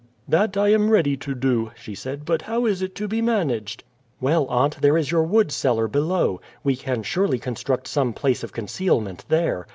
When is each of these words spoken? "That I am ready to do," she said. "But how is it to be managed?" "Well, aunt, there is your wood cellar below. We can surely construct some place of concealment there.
"That 0.27 0.57
I 0.57 0.69
am 0.69 0.89
ready 0.89 1.15
to 1.17 1.35
do," 1.35 1.69
she 1.75 1.93
said. 1.93 2.25
"But 2.25 2.41
how 2.41 2.65
is 2.65 2.81
it 2.81 2.95
to 2.95 3.07
be 3.07 3.21
managed?" 3.21 3.83
"Well, 4.19 4.47
aunt, 4.47 4.81
there 4.81 4.97
is 4.97 5.11
your 5.11 5.21
wood 5.21 5.51
cellar 5.51 5.87
below. 5.87 6.41
We 6.63 6.75
can 6.75 7.03
surely 7.03 7.37
construct 7.37 7.87
some 7.87 8.11
place 8.11 8.43
of 8.43 8.51
concealment 8.51 9.25
there. 9.29 9.67